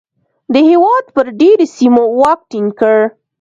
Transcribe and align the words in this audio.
د 0.53 0.55
هېواد 0.69 1.05
پر 1.15 1.25
ډېری 1.39 1.67
سیمو 1.77 2.03
واک 2.19 2.39
ټینګ 2.49 2.69
کړ. 2.79 2.97